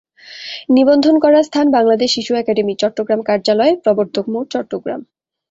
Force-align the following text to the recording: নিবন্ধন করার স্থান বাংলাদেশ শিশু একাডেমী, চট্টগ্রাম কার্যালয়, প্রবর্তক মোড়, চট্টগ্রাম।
নিবন্ধন 0.69 1.15
করার 1.23 1.43
স্থান 1.43 1.65
বাংলাদেশ 1.71 2.09
শিশু 2.13 2.31
একাডেমী, 2.35 2.73
চট্টগ্রাম 2.81 3.21
কার্যালয়, 3.29 3.73
প্রবর্তক 3.83 4.25
মোড়, 4.33 4.47
চট্টগ্রাম। 4.53 5.01